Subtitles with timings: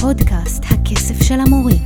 [0.00, 1.82] פודקאסט הכסף של המורים.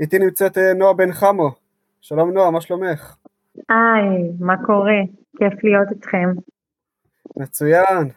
[0.00, 1.50] איתי נמצאת אה, נועה בן חמו.
[2.00, 3.16] שלום נועה, מה שלומך?
[3.68, 5.00] היי, מה קורה?
[5.38, 6.28] כיף להיות איתכם.
[7.36, 8.08] מצוין.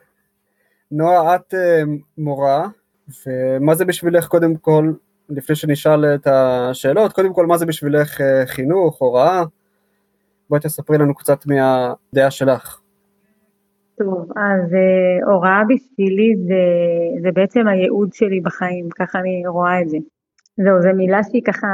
[0.92, 2.68] נועה, את uh, מורה,
[3.28, 4.94] ומה זה בשבילך קודם כל,
[5.30, 9.44] לפני שנשאל את השאלות, קודם כל מה זה בשבילך uh, חינוך, הוראה?
[10.52, 12.82] בואי תספרי לנו קצת מהדעה שלך.
[14.00, 16.64] טוב, אז uh, הוראה בשבילי זה,
[17.22, 19.98] זה בעצם הייעוד שלי בחיים, ככה אני רואה את זה.
[20.58, 21.68] זהו, זו מילה שהיא ככה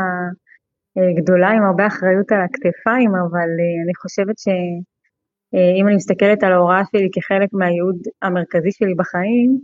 [0.99, 6.54] uh, גדולה עם הרבה אחריות על הכתפיים, אבל uh, אני חושבת שאם אני מסתכלת על
[6.54, 9.59] ההוראה שלי כחלק מהייעוד המרכזי שלי בחיים,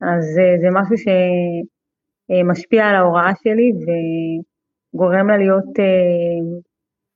[0.00, 0.24] אז
[0.62, 3.72] זה משהו שמשפיע על ההוראה שלי
[4.92, 5.72] וגורם לה להיות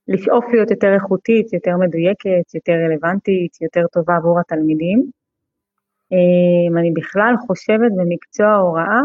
[0.08, 5.10] לשאוף להיות יותר איכותית, יותר מדויקת, יותר רלוונטית, יותר טובה עבור התלמידים.
[6.12, 9.00] אמ, אני בכלל חושבת במקצוע ההוראה,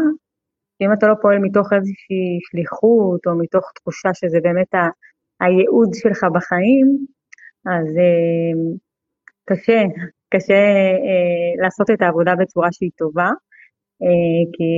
[0.78, 4.90] שאם אתה לא פועל מתוך איזושהי שליחות, או מתוך תחושה שזה באמת ה-
[5.42, 6.98] הייעוד שלך בחיים,
[7.66, 8.78] אז אמ,
[9.46, 9.82] קשה,
[10.30, 10.54] קשה
[11.08, 13.30] אה, לעשות את העבודה בצורה שהיא טובה,
[14.04, 14.70] אה, כי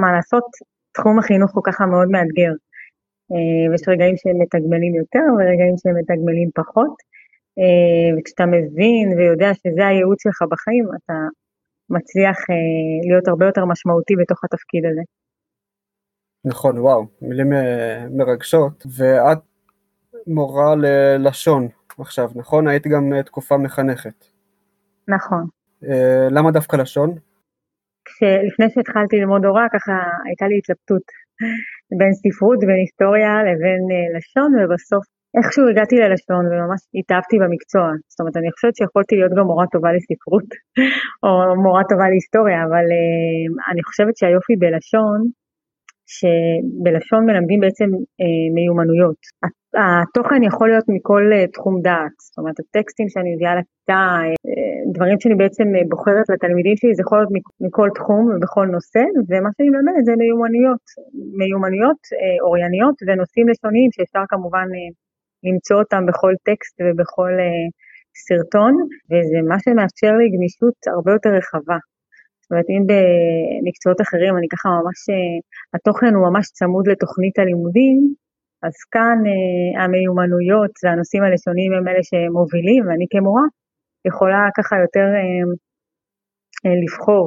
[0.00, 0.44] מה לעשות,
[0.92, 2.52] תחום החינוך הוא ככה מאוד מאתגר.
[3.32, 6.94] אה, ויש רגעים שהם מתגמלים יותר ורגעים שהם מתגמלים פחות.
[7.58, 11.14] אה, וכשאתה מבין ויודע שזה הייעוד שלך בחיים, אתה
[11.90, 15.00] מצליח אה, להיות הרבה יותר משמעותי בתוך התפקיד הזה.
[16.44, 17.52] נכון, וואו, מילים
[18.10, 18.86] מרגשות.
[18.96, 19.38] ואת
[20.26, 21.68] מורה ללשון
[21.98, 22.68] עכשיו, נכון?
[22.68, 24.24] היית גם תקופה מחנכת.
[25.08, 25.46] נכון.
[26.30, 27.14] למה דווקא לשון?
[28.04, 29.92] כשלפני שהתחלתי ללמוד הוראה, ככה
[30.26, 31.02] הייתה לי התלבטות
[31.98, 35.04] בין ספרות, בין היסטוריה לבין uh, לשון, ובסוף
[35.36, 37.86] איכשהו הגעתי ללשון וממש התאהבתי במקצוע.
[38.10, 40.48] זאת אומרת, אני חושבת שיכולתי להיות גם מורה טובה לספרות,
[41.24, 41.30] או
[41.64, 45.18] מורה טובה להיסטוריה, אבל uh, אני חושבת שהיופי בלשון,
[46.16, 47.88] שבלשון מלמדים בעצם
[48.20, 49.20] אה, מיומנויות.
[50.02, 54.02] התוכן יכול להיות מכל אה, תחום דעת, זאת אומרת הטקסטים שאני מביאה לכיתה,
[54.48, 57.32] אה, דברים שאני בעצם בוחרת לתלמידים שלי זה יכול להיות
[57.66, 60.84] מכל תחום ובכל נושא, ומה שאני מלמדת זה מיומנויות,
[61.40, 62.00] מיומנויות
[62.44, 64.66] אורייניות ונושאים לשוניים שאפשר כמובן
[65.46, 67.32] למצוא אותם בכל טקסט ובכל
[68.26, 68.72] סרטון,
[69.10, 71.78] וזה מה שמאפשר לי גמישות הרבה יותר רחבה.
[72.48, 75.38] זאת אומרת, אם במקצועות אחרים אני ככה ממש, אה,
[75.74, 77.98] התוכן הוא ממש צמוד לתוכנית הלימודים,
[78.66, 83.46] אז כאן אה, המיומנויות והנושאים הלשוניים הם אלה שמובילים, ואני כמורה
[84.10, 85.44] יכולה ככה יותר אה,
[86.82, 87.26] לבחור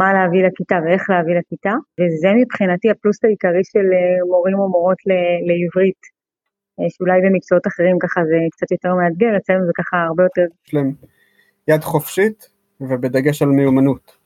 [0.00, 3.86] מה להביא לכיתה ואיך להביא לכיתה, וזה מבחינתי הפלוס העיקרי של
[4.30, 5.00] מורים או מורות
[5.48, 6.02] לעברית,
[6.92, 10.46] שאולי במקצועות אחרים ככה זה קצת יותר מאתגר, אצלנו זה ככה הרבה יותר...
[11.68, 12.38] יד חופשית
[12.80, 14.17] ובדגש על מיומנות.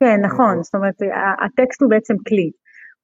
[0.00, 0.94] כן, נכון, זאת אומרת,
[1.44, 2.50] הטקסט הוא בעצם כלי.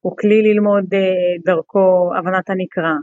[0.05, 2.95] הוא כלי ללמוד אה, דרכו הבנת הנקרא,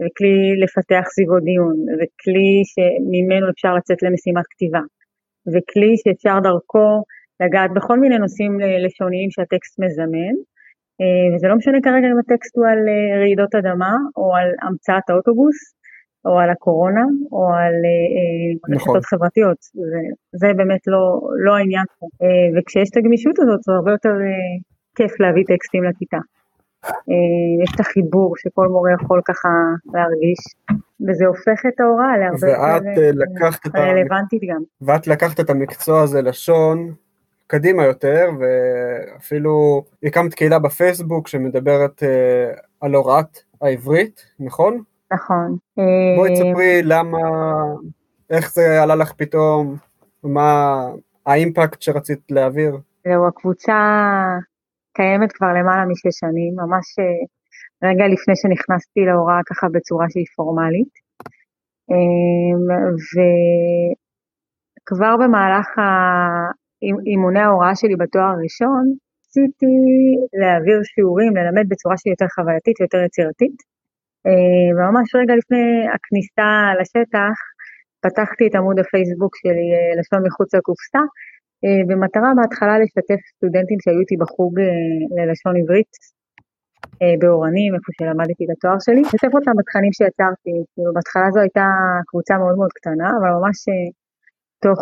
[0.00, 4.84] וכלי לפתח סביבו דיון, וכלי שממנו אפשר לצאת למשימת כתיבה,
[5.52, 6.88] וכלי שאפשר דרכו
[7.42, 8.52] לגעת בכל מיני נושאים
[8.84, 10.34] לשוניים שהטקסט מזמן,
[11.00, 15.06] אה, וזה לא משנה כרגע אם הטקסט הוא על אה, רעידות אדמה, או על המצאת
[15.10, 15.58] האוטובוס,
[16.26, 17.74] או על הקורונה, או על
[18.68, 18.74] נכון.
[18.74, 19.18] רשתות נכון.
[19.18, 19.58] חברתיות.
[19.62, 20.00] זה,
[20.32, 22.06] זה באמת לא, לא העניין פה.
[22.56, 24.14] וכשיש את הגמישות הזאת, זה הרבה יותר
[24.96, 26.18] כיף להביא טקסטים לכיתה.
[26.84, 29.48] אה, יש את החיבור שכל מורה יכול ככה
[29.94, 30.38] להרגיש,
[31.08, 34.62] וזה הופך את ההוראה להרבה יותר אה, רלוונטית גם.
[34.80, 36.94] ואת לקחת את המקצוע הזה לשון
[37.46, 44.82] קדימה יותר, ואפילו הקמת קהילה בפייסבוק שמדברת אה, על הוראת העברית, נכון?
[45.12, 45.56] נכון.
[46.16, 47.18] בואי תספרי למה,
[48.30, 49.76] איך זה עלה לך פתאום,
[50.22, 50.80] מה
[51.26, 52.76] האימפקט שרצית להעביר?
[53.04, 53.78] זהו, הקבוצה
[54.96, 57.24] קיימת כבר למעלה משש שנים, ממש אה,
[57.88, 60.94] רגע לפני שנכנסתי להוראה ככה בצורה שהיא פורמלית.
[61.90, 62.66] אמ,
[64.82, 65.68] וכבר במהלך
[67.06, 68.84] אימוני ההוראה שלי בתואר הראשון,
[69.20, 69.74] רציתי
[70.40, 73.75] להעביר שיעורים, ללמד בצורה שהיא יותר חווייתית ויותר יצירתית.
[74.26, 76.50] אה, וממש רגע לפני הכניסה
[76.80, 77.36] לשטח,
[78.04, 81.02] פתחתי את עמוד הפייסבוק שלי אה, לשון מחוץ לקופסה,
[81.64, 84.54] אה, במטרה בהתחלה לשתף סטודנטים שהיו איתי בחוג
[85.16, 85.92] ללשון עברית
[87.20, 91.66] באורנים, איפה שלמדתי את התואר שלי, לשתף אותם בתכנים שיצרתי, כאילו בהתחלה זו הייתה
[92.08, 93.58] קבוצה מאוד מאוד קטנה, אבל ממש
[94.64, 94.80] תוך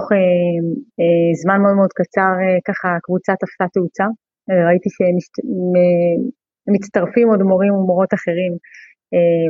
[1.43, 2.33] זמן מאוד מאוד קצר
[2.69, 4.07] ככה הקבוצה תפסה תאוצה,
[4.69, 4.89] ראיתי
[6.67, 8.53] שמצטרפים עוד מורים ומורות אחרים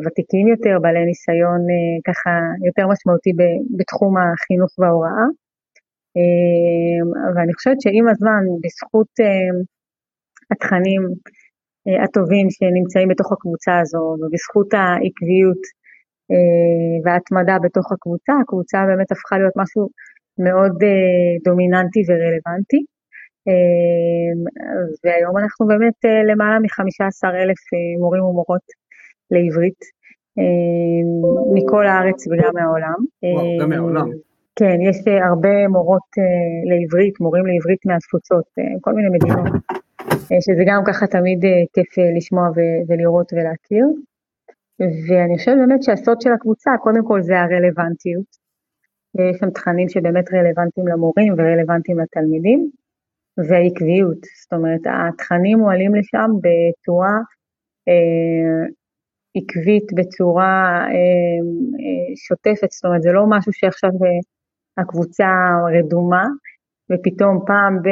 [0.05, 1.61] ותיקים יותר, בעלי ניסיון
[2.08, 2.31] ככה
[2.69, 3.32] יותר משמעותי
[3.78, 5.26] בתחום החינוך וההוראה.
[7.34, 9.12] ואני חושבת שעם הזמן, בזכות
[10.52, 11.02] התכנים
[12.05, 15.62] הטובים שנמצאים בתוך הקבוצה הזו, ובזכות העקביות
[17.05, 19.82] וההתמדה בתוך הקבוצה, הקבוצה באמת הפכה להיות משהו
[20.46, 20.76] מאוד
[21.44, 22.81] דומיננטי ורלוונטי.
[25.05, 25.99] והיום אנחנו באמת
[26.31, 27.61] למעלה מ-15 אלף
[28.00, 28.66] מורים ומורות
[29.34, 29.81] לעברית,
[31.54, 33.00] מכל הארץ וגם מהעולם.
[33.22, 34.08] וואו, גם מהעולם.
[34.58, 34.96] כן, יש
[35.28, 36.08] הרבה מורות
[36.70, 38.44] לעברית, מורים לעברית מהתפוצות,
[38.81, 39.52] כל מיני מדינות,
[40.44, 41.40] שזה גם ככה תמיד
[41.72, 42.48] כיף לשמוע
[42.88, 43.86] ולראות ולהכיר.
[45.08, 48.44] ואני חושבת באמת שהסוד של הקבוצה, קודם כל זה הרלוונטיות.
[49.30, 52.70] יש שם תכנים שבאמת רלוונטיים למורים ורלוונטיים לתלמידים,
[53.48, 57.16] והעקביות, זאת אומרת התכנים מועלים לשם בצורה
[57.88, 58.66] אה,
[59.36, 61.38] עקבית, בצורה אה,
[61.84, 63.90] אה, שוטפת, זאת אומרת זה לא משהו שעכשיו
[64.78, 65.28] הקבוצה
[65.78, 66.25] רדומה,
[66.90, 67.88] ופתאום פעם ב...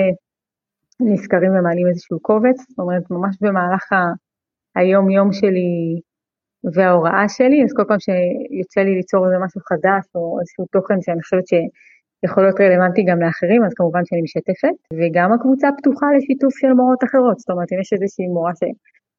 [1.00, 3.84] נזכרים ומעלים איזשהו קובץ, זאת אומרת ממש במהלך
[4.76, 6.00] היום יום שלי
[6.74, 11.22] וההוראה שלי, אז כל פעם שיוצא לי ליצור איזה משהו חדש או איזשהו תוכן שאני
[11.22, 16.72] חושבת שיכול להיות רלוונטי גם לאחרים, אז כמובן שאני משתפת, וגם הקבוצה פתוחה לשיתוף של
[16.72, 18.54] מורות אחרות, זאת אומרת אם יש איזושהי מורה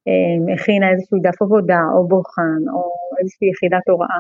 [0.04, 2.82] שהכינה איזשהו דף עבודה או בוחן או
[3.20, 4.20] איזושהי יחידת הוראה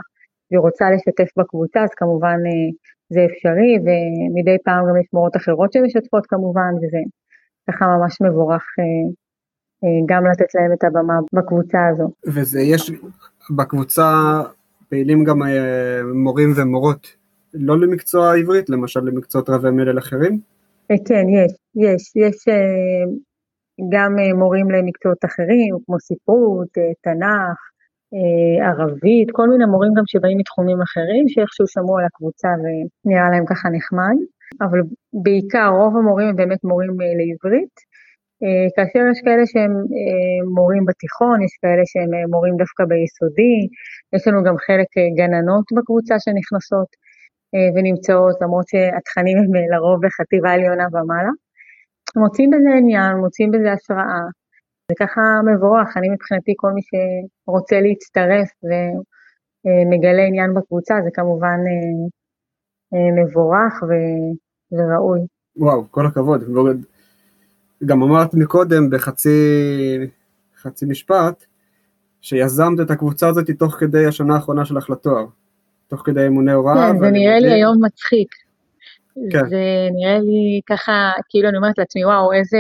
[0.51, 2.69] והיא רוצה לשתף בקבוצה, אז כמובן אה,
[3.09, 6.97] זה אפשרי, ומדי פעם גם יש מורות אחרות שמשתפות כמובן, וזה
[7.69, 9.09] ככה ממש מבורך אה,
[9.83, 12.11] אה, גם לתת להם את הבמה בקבוצה הזו.
[12.27, 12.91] וזה יש
[13.57, 14.41] בקבוצה
[14.89, 15.39] פעילים גם
[16.13, 17.07] מורים ומורות
[17.53, 20.39] לא למקצוע העברית, למשל למקצועות רבי מלל אחרים?
[20.89, 22.45] כן, יש, יש, יש
[23.93, 24.11] גם
[24.41, 26.71] מורים למקצועות אחרים, כמו ספרות,
[27.03, 27.57] תנ"ך,
[28.67, 33.67] ערבית, כל מיני מורים גם שבאים מתחומים אחרים, שאיכשהו שמעו על הקבוצה ונראה להם ככה
[33.69, 34.17] נחמד,
[34.61, 34.79] אבל
[35.23, 37.75] בעיקר רוב המורים הם באמת מורים לעברית,
[38.43, 43.57] אה, כאשר יש כאלה שהם אה, מורים בתיכון, יש כאלה שהם אה, מורים דווקא ביסודי,
[44.15, 44.89] יש לנו גם חלק
[45.19, 46.91] גננות בקבוצה שנכנסות
[47.75, 51.33] ונמצאות, למרות שהתכנים הם לרוב בחטיבה עליונה ומעלה.
[52.15, 54.21] מוצאים בזה עניין, מוצאים בזה השראה,
[54.89, 58.49] זה ככה מבורך, אני מבחינתי כל מי שרוצה להצטרף
[59.65, 61.57] ומגלה עניין בקבוצה, זה כמובן
[62.91, 63.83] מבורך
[64.71, 65.19] וראוי.
[65.57, 66.43] וואו, כל הכבוד.
[67.85, 69.29] גם אמרת מקודם בחצי
[70.61, 71.45] חצי משפט,
[72.21, 75.25] שיזמת את הקבוצה הזאת תוך כדי השנה האחרונה שלך לתואר,
[75.87, 76.91] תוך כדי אמוני הוראה.
[76.91, 78.42] כן, זה נראה לי היום מצחיק.
[79.31, 79.49] כן.
[79.49, 79.63] זה
[79.95, 82.57] נראה לי ככה, כאילו אני אומרת לעצמי, וואו, איזה,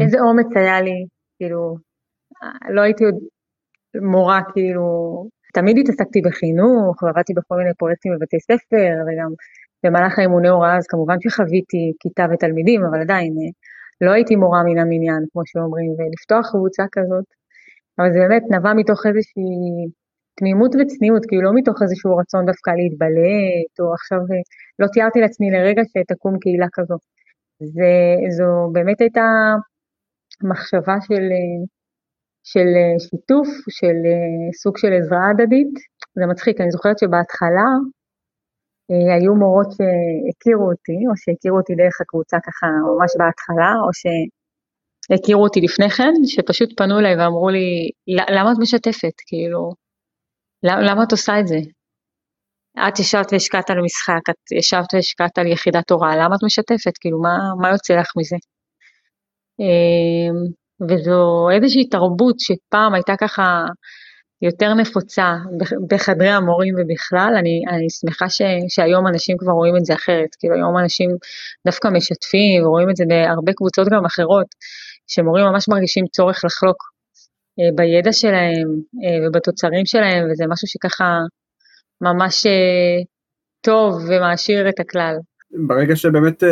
[0.00, 1.06] איזה אומץ היה לי,
[1.36, 1.76] כאילו,
[2.74, 3.14] לא הייתי עוד
[4.02, 4.86] מורה, כאילו,
[5.54, 9.30] תמיד התעסקתי בחינוך, ועבדתי בכל מיני פרויקטים בבתי ספר, וגם
[9.84, 13.32] במהלך האמוני הוראה, אז כמובן שחוויתי כיתה ותלמידים, אבל עדיין,
[14.00, 17.24] לא הייתי מורה מן המניין, כמו שאומרים, ולפתוח קבוצה כזאת,
[17.98, 19.50] אבל זה באמת נבע מתוך איזושהי
[20.38, 24.18] תמימות וצניעות, כאילו לא מתוך איזשהו רצון דווקא להתבלט, או עכשיו
[24.78, 26.96] לא תיארתי לעצמי לרגע שתקום קהילה כזו.
[27.76, 27.92] זה,
[28.36, 29.26] זו באמת הייתה
[30.50, 31.24] מחשבה של,
[32.44, 32.68] של
[33.06, 33.48] שיתוף,
[33.78, 33.96] של
[34.62, 35.74] סוג של עזרה הדדית.
[36.18, 37.68] זה מצחיק, אני זוכרת שבהתחלה
[38.90, 45.42] אה, היו מורות שהכירו אותי, או שהכירו אותי דרך הקבוצה ככה ממש בהתחלה, או שהכירו
[45.42, 47.90] אותי לפני כן, שפשוט פנו אליי ואמרו לי,
[48.36, 49.16] למה את משתפת?
[49.26, 49.85] כאילו,
[50.62, 51.58] למה את עושה את זה?
[52.88, 56.98] את ישבת והשקעת על משחק, את ישבת והשקעת על יחידת הוראה, למה את משתפת?
[57.00, 58.36] כאילו, מה, מה יוצא לך מזה?
[59.60, 60.30] אה,
[60.88, 63.64] וזו איזושהי תרבות שפעם הייתה ככה
[64.42, 65.34] יותר נפוצה
[65.90, 70.54] בחדרי המורים ובכלל, אני, אני שמחה ש, שהיום אנשים כבר רואים את זה אחרת, כאילו
[70.54, 71.10] היום אנשים
[71.66, 74.46] דווקא משתפים ורואים את זה בהרבה קבוצות גם אחרות,
[75.06, 76.76] שמורים ממש מרגישים צורך לחלוק
[77.74, 78.68] בידע שלהם
[79.04, 81.18] אה, ובתוצרים שלהם, וזה משהו שככה
[82.00, 83.02] ממש אה,
[83.60, 85.14] טוב ומעשיר את הכלל.
[85.66, 86.42] ברגע שבאמת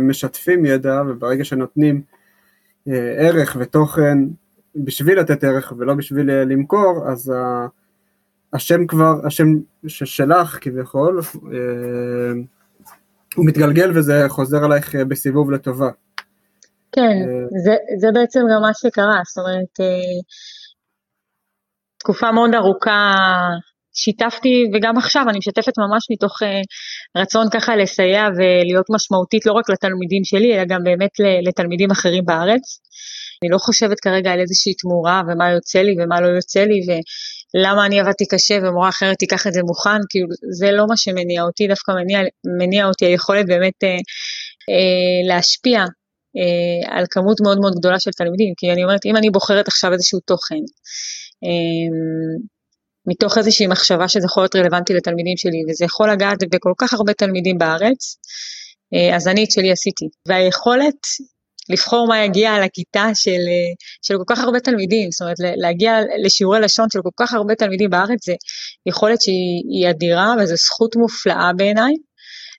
[0.00, 2.02] משתפים ידע וברגע שנותנים
[3.18, 4.18] ערך ותוכן
[4.76, 7.32] בשביל לתת ערך ולא בשביל אה, למכור, אז
[8.52, 9.46] השם כבר, השם
[9.86, 12.32] שלך כביכול, אה,
[13.34, 15.90] הוא מתגלגל וזה חוזר עלייך אה, בסיבוב לטובה.
[16.96, 17.18] כן,
[17.64, 19.90] זה, זה בעצם גם מה שקרה, זאת אומרת,
[21.98, 23.14] תקופה מאוד ארוכה
[23.94, 26.38] שיתפתי, וגם עכשיו אני משתפת ממש מתוך
[27.16, 31.10] רצון ככה לסייע ולהיות משמעותית לא רק לתלמידים שלי, אלא גם באמת
[31.42, 32.80] לתלמידים אחרים בארץ.
[33.42, 36.80] אני לא חושבת כרגע על איזושהי תמורה ומה יוצא לי ומה לא יוצא לי,
[37.64, 41.42] למה אני עבדתי קשה ומורה אחרת תיקח את זה מוכן, כאילו זה לא מה שמניע
[41.42, 42.20] אותי, דווקא מניע,
[42.58, 43.88] מניע אותי היכולת באמת אה,
[44.70, 45.86] אה, להשפיע אה,
[46.86, 50.20] על כמות מאוד מאוד גדולה של תלמידים, כי אני אומרת, אם אני בוחרת עכשיו איזשהו
[50.20, 50.64] תוכן,
[51.44, 51.88] אה,
[53.06, 57.12] מתוך איזושהי מחשבה שזה יכול להיות רלוונטי לתלמידים שלי, וזה יכול לגעת בכל כך הרבה
[57.12, 58.16] תלמידים בארץ,
[58.94, 60.04] אה, אז אני את שלי עשיתי.
[60.28, 61.00] והיכולת
[61.68, 65.92] לבחור מה יגיע לכיתה של, אה, של כל כך הרבה תלמידים, זאת אומרת להגיע
[66.24, 68.34] לשיעורי לשון של כל כך הרבה תלמידים בארץ, זה
[68.86, 71.92] יכולת שהיא אדירה וזו זכות מופלאה בעיניי.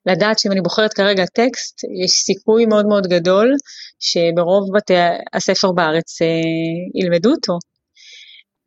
[0.08, 3.54] לדעת שאם אני בוחרת כרגע טקסט, יש סיכוי מאוד מאוד גדול
[4.00, 4.94] שברוב בתי
[5.34, 7.58] הספר בארץ אה, ילמדו אותו.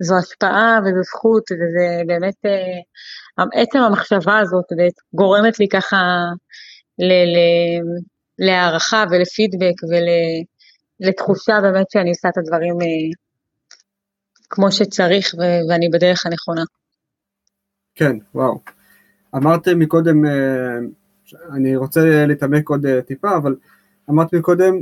[0.02, 4.64] זו השפעה וזו זכות וזה באמת, אה, עצם המחשבה הזאת
[5.14, 5.96] גורמת לי ככה
[6.98, 7.38] ל, ל,
[8.38, 13.10] להערכה ולפידבק ולתחושה באמת שאני עושה את הדברים אה,
[14.50, 15.34] כמו שצריך
[15.68, 16.62] ואני בדרך הנכונה.
[17.94, 18.60] כן, וואו.
[19.36, 20.78] אמרתם מקודם, אה,
[21.52, 23.56] אני רוצה להתעמק עוד אה, טיפה, אבל
[24.10, 24.74] אמרת מקודם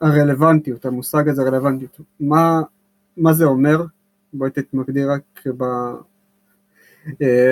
[0.00, 2.00] הרלוונטיות, המושג הזה רלוונטיות.
[2.20, 2.60] מה,
[3.16, 3.82] מה זה אומר?
[4.32, 5.64] בואי תתמקדי רק ב,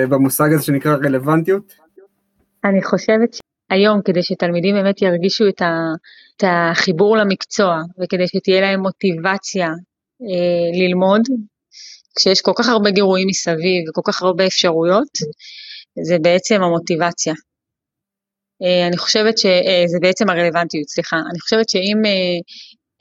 [0.09, 1.73] במושג הזה שנקרא רלוונטיות.
[2.63, 3.37] אני חושבת
[3.69, 5.73] היום כדי שתלמידים באמת ירגישו את, ה,
[6.37, 11.21] את החיבור למקצוע וכדי שתהיה להם מוטיבציה אה, ללמוד,
[12.15, 15.07] כשיש כל כך הרבה גירויים מסביב וכל כך הרבה אפשרויות,
[16.03, 17.33] זה בעצם המוטיבציה.
[18.63, 19.49] אה, אני חושבת שזה
[19.95, 21.17] אה, בעצם הרלוונטיות, סליחה.
[21.17, 22.39] אני חושבת שאם אה,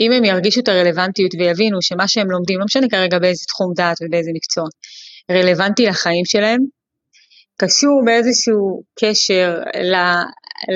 [0.01, 3.97] אם הם ירגישו את הרלוונטיות ויבינו שמה שהם לומדים, לא משנה כרגע באיזה תחום דעת
[4.03, 4.65] ובאיזה מקצוע,
[5.31, 6.61] רלוונטי לחיים שלהם,
[7.61, 9.55] קשור באיזשהו קשר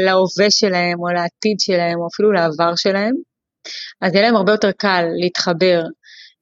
[0.04, 3.12] להווה שלהם או לעתיד שלהם או אפילו לעבר שלהם,
[4.00, 5.80] אז יהיה להם הרבה יותר קל להתחבר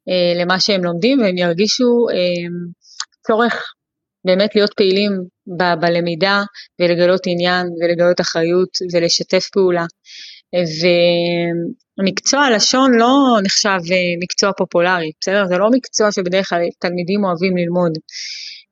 [0.09, 2.49] אה, למה שהם לומדים והם ירגישו אה,
[3.27, 3.73] צורך
[4.25, 5.13] באמת להיות פעילים
[5.59, 6.43] ב- בלמידה
[6.79, 9.85] ולגלות עניין ולגלות אחריות ולשתף פעולה.
[11.99, 15.47] ומקצוע הלשון לא נחשב אה, מקצוע פופולרי, בסדר?
[15.47, 17.93] זה לא מקצוע שבדרך כלל תלמידים אוהבים ללמוד.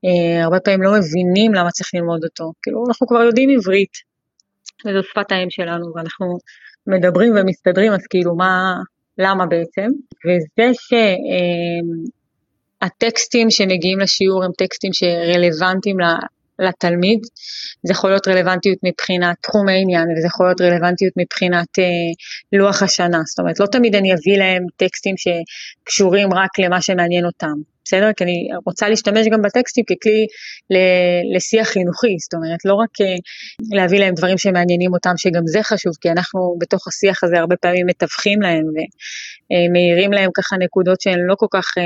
[0.07, 2.53] Uh, הרבה פעמים לא מבינים למה צריך ללמוד אותו.
[2.63, 3.93] כאילו, אנחנו כבר יודעים עברית,
[4.87, 6.39] וזו שפת האם שלנו, ואנחנו
[6.87, 8.75] מדברים ומסתדרים, אז כאילו מה,
[9.19, 9.89] למה בעצם?
[10.27, 10.73] וזה
[12.85, 15.97] שהטקסטים שמגיעים לשיעור הם טקסטים שרלוונטיים
[16.59, 17.21] לתלמיד,
[17.87, 21.85] זה יכול להיות רלוונטיות מבחינת תחום העניין, וזה יכול להיות רלוונטיות מבחינת אה,
[22.59, 27.55] לוח השנה, זאת אומרת לא תמיד אני אביא להם טקסטים שקשורים רק למה שמעניין אותם,
[27.85, 28.11] בסדר?
[28.17, 30.27] כי אני רוצה להשתמש גם בטקסטים ככלי
[31.35, 33.17] לשיח חינוכי, זאת אומרת, לא רק אה,
[33.77, 37.87] להביא להם דברים שמעניינים אותם, שגם זה חשוב, כי אנחנו בתוך השיח הזה הרבה פעמים
[37.87, 41.83] מתווכים להם ומאירים להם ככה נקודות שהן לא כל כך אה,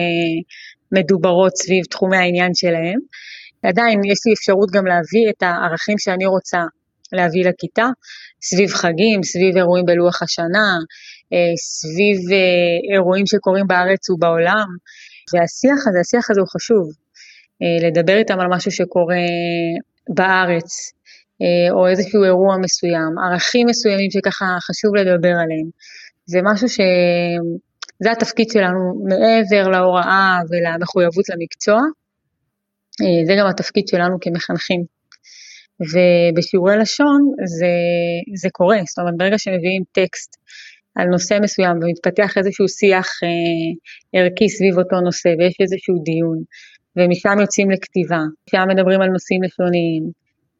[0.93, 2.99] מדוברות סביב תחומי העניין שלהם.
[3.63, 6.63] עדיין יש לי אפשרות גם להביא את הערכים שאני רוצה
[7.13, 7.89] להביא לכיתה,
[8.43, 10.71] סביב חגים, סביב אירועים בלוח השנה,
[11.33, 12.19] אה, סביב
[12.93, 14.69] אירועים שקורים בארץ ובעולם.
[15.33, 16.85] והשיח הזה, השיח הזה הוא חשוב.
[17.63, 19.25] אה, לדבר איתם על משהו שקורה
[20.09, 20.71] בארץ,
[21.43, 25.69] אה, או איזשהו אירוע מסוים, ערכים מסוימים שככה חשוב לדבר עליהם.
[26.27, 26.81] זה משהו ש...
[28.03, 31.81] זה התפקיד שלנו מעבר להוראה ולמחויבות למקצוע,
[33.03, 34.85] אה, זה גם התפקיד שלנו כמחנכים.
[35.81, 37.75] ובשיעורי לשון זה,
[38.35, 40.37] זה קורה, זאת אומרת ברגע שמביאים טקסט
[40.95, 46.39] על נושא מסוים ומתפתח איזשהו שיח אה, ערכי סביב אותו נושא ויש איזשהו דיון
[46.97, 50.03] ומשם יוצאים לכתיבה, שם מדברים על נושאים לשוניים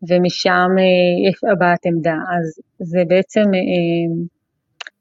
[0.09, 2.47] ומשם אה, יש הבעת עמדה, אז
[2.79, 4.25] זה בעצם אה,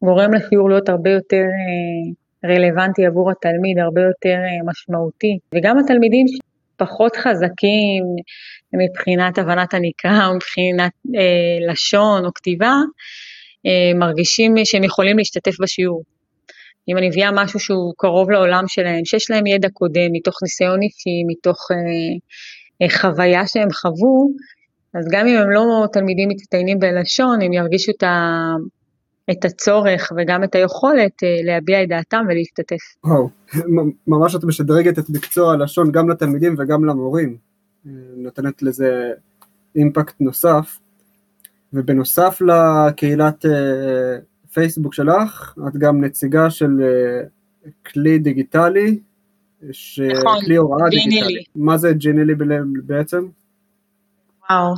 [0.03, 6.25] גורם לשיעור להיות הרבה יותר אה, רלוונטי עבור התלמיד, הרבה יותר אה, משמעותי וגם התלמידים
[6.77, 8.03] פחות חזקים
[8.74, 12.74] מבחינת הבנת הנקרא מבחינת אה, לשון או כתיבה,
[13.65, 16.03] אה, מרגישים שהם יכולים להשתתף בשיעור.
[16.89, 21.24] אם אני מביאה משהו שהוא קרוב לעולם שלהם, שיש להם ידע קודם, מתוך ניסיון אישי,
[21.27, 21.77] מתוך אה,
[22.81, 24.31] אה, חוויה שהם חוו,
[24.93, 28.10] אז גם אם הם לא תלמידים מצטיינים בלשון, הם ירגישו את, ה,
[29.31, 32.81] את הצורך וגם את היכולת אה, להביע את דעתם ולהשתתף.
[33.03, 33.29] וואו,
[34.07, 37.38] ממש את משדרגת את מקצוע הלשון גם לתלמידים וגם למורים,
[37.88, 39.11] אה, נותנת לזה
[39.75, 40.79] אימפקט נוסף.
[41.73, 44.17] ובנוסף לקהילת אה,
[44.53, 46.69] פייסבוק שלך, את גם נציגה של
[47.85, 49.00] כלי דיגיטלי,
[49.61, 51.43] נכון, כלי הוראה דיגיטלי.
[51.55, 52.33] מה זה ג'ינילי
[52.85, 53.27] בעצם?
[54.50, 54.73] וואו,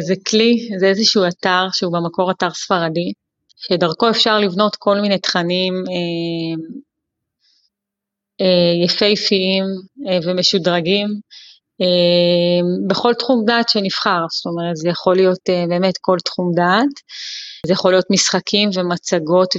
[0.00, 3.12] זה כלי, זה איזשהו אתר שהוא במקור אתר ספרדי,
[3.58, 5.84] שדרכו אפשר לבנות כל מיני תכנים
[8.84, 9.64] יפהפיים
[10.24, 11.08] ומשודרגים
[12.88, 15.38] בכל תחום דעת שנבחר, זאת אומרת זה יכול להיות
[15.68, 16.94] באמת כל תחום דעת,
[17.66, 19.54] זה יכול להיות משחקים ומצגות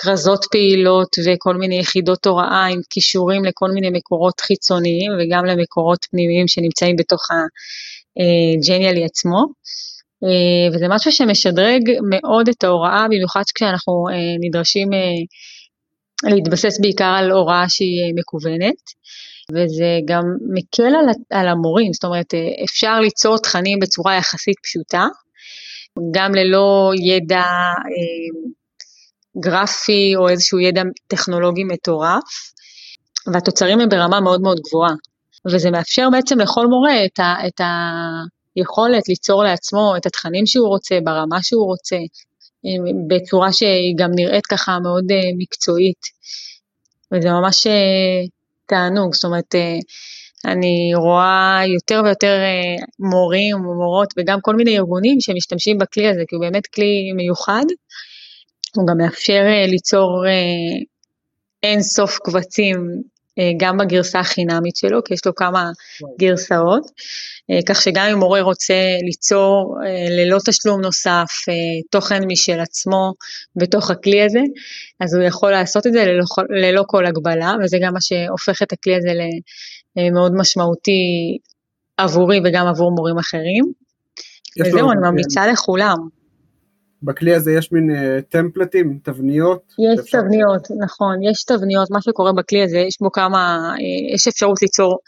[0.00, 6.48] וכרזות פעילות וכל מיני יחידות הוראה עם כישורים לכל מיני מקורות חיצוניים וגם למקורות פנימיים
[6.48, 9.46] שנמצאים בתוך הג'ניאלי עצמו.
[10.24, 17.30] אה, וזה משהו שמשדרג מאוד את ההוראה, במיוחד כשאנחנו אה, נדרשים אה, להתבסס בעיקר על
[17.30, 19.02] הוראה שהיא מקוונת.
[19.50, 20.22] וזה גם
[20.54, 20.92] מקל
[21.30, 25.06] על, המורים, זאת אומרת אפשר ליצור תכנים בצורה יחסית פשוטה,
[26.14, 27.44] גם ללא ידע
[29.40, 32.52] גרפי או איזשהו ידע טכנולוגי מטורף,
[33.32, 34.94] והתוצרים הם ברמה מאוד מאוד גבוהה.
[35.46, 37.60] וזה מאפשר בעצם לכל מורה את, ה, את
[38.56, 44.46] היכולת ליצור לעצמו את התכנים שהוא רוצה, ברמה שהוא רוצה, אה, בצורה שהיא גם נראית
[44.46, 46.00] ככה מאוד אה, מקצועית.
[47.12, 47.66] וזה ממש
[48.66, 49.54] תענוג, זאת אומרת,
[50.44, 56.34] אני רואה יותר ויותר אה, מורים ומורות וגם כל מיני ארגונים שמשתמשים בכלי הזה, כי
[56.36, 57.64] הוא באמת כלי מיוחד.
[58.76, 60.82] הוא גם מאפשר אה, ליצור אה,
[61.62, 63.02] אין סוף קבצים
[63.56, 65.70] גם בגרסה החינמית שלו, כי יש לו כמה
[66.18, 66.82] גרסאות,
[67.68, 69.76] כך שגם אם מורה רוצה ליצור
[70.10, 71.30] ללא תשלום נוסף
[71.90, 73.12] תוכן משל עצמו
[73.56, 74.40] בתוך הכלי הזה,
[75.00, 76.24] אז הוא יכול לעשות את זה ללא,
[76.62, 79.08] ללא כל הגבלה, וזה גם מה שהופך את הכלי הזה
[79.98, 81.38] אה, מאוד משמעותי
[81.96, 83.72] עבורי וגם עבור מורים אחרים.
[84.60, 85.96] וזהו, אני ממליצה לכולם.
[87.02, 89.62] בכלי הזה יש מין uh, טמפלטים, תבניות?
[89.78, 90.10] יש.
[90.10, 94.98] תבניות, נכון, יש תבניות, מה שקורה בכלי הזה, יש בו כמה, uh, יש אפשרות ליצור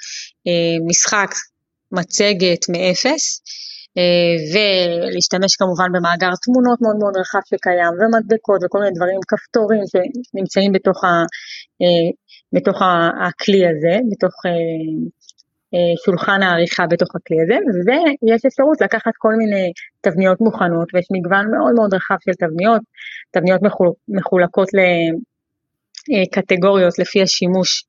[0.49, 1.31] uh, משחק,
[1.93, 3.43] מצגת מאפס,
[4.53, 11.05] ולהשתמש כמובן במאגר תמונות מאוד מאוד רחב שקיים, ומדבקות וכל מיני דברים, כפתורים שנמצאים בתוך
[11.05, 11.09] ה...
[12.55, 12.79] בתוך
[13.27, 14.57] הכלי הזה, בתוך אה, אה,
[16.05, 17.53] שולחן העריכה בתוך הכלי הזה,
[17.87, 22.83] ויש אפשרות לקחת כל מיני תבניות מוכנות, ויש מגוון מאוד מאוד רחב של תבניות,
[23.31, 23.61] תבניות
[24.09, 24.69] מחולקות
[26.09, 27.85] לקטגוריות לפי השימוש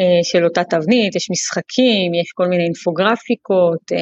[0.00, 3.92] אה, של אותה תבנית, יש משחקים, יש כל מיני אינפוגרפיקות,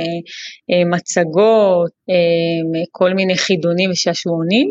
[0.91, 1.91] מצגות,
[2.93, 4.71] כל מיני חידונים ושעשועונים.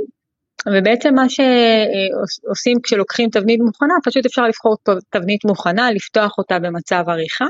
[0.67, 4.75] ובעצם מה שעושים כשלוקחים תבנית מוכנה, פשוט אפשר לבחור
[5.09, 7.45] תבנית מוכנה, לפתוח אותה במצב עריכה,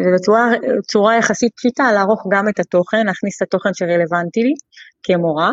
[0.00, 4.54] ובצורה יחסית פשוטה לערוך גם את התוכן, להכניס את התוכן שרלוונטי לי
[5.02, 5.50] כמורה,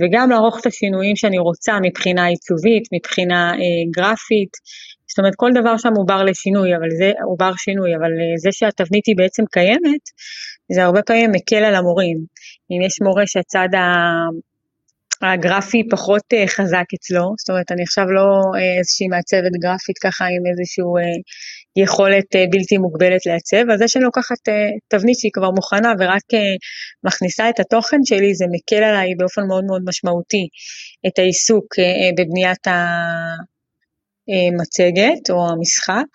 [0.00, 4.52] וגם לערוך את השינויים שאני רוצה מבחינה עיצובית, מבחינה אה, גרפית,
[5.10, 8.36] זאת אומרת כל דבר שם הוא בר לשינוי, אבל זה, הוא בר שינוי, אבל אה,
[8.42, 10.04] זה שהתבנית היא בעצם קיימת,
[10.72, 12.18] זה הרבה פעמים מקל על המורים.
[12.70, 13.82] אם יש מורה שהצד ה...
[15.22, 18.26] הגרפי פחות uh, חזק אצלו, זאת אומרת אני עכשיו לא
[18.56, 21.18] uh, איזושהי מעצבת גרפית ככה עם איזושהי אה,
[21.82, 24.42] יכולת בלתי מוגבלת לעצב, אז זה שאני לוקחת
[24.88, 26.22] תבנית שהיא כבר מוכנה ורק
[27.06, 30.48] מכניסה את התוכן שלי, זה מקל עליי באופן מאוד מאוד משמעותי
[31.06, 31.66] את העיסוק
[32.16, 32.66] בבניית
[34.28, 36.10] המצגת או המשחק.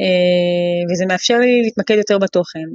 [0.00, 2.68] אה, וזה מאפשר לי להתמקד יותר בתוכן.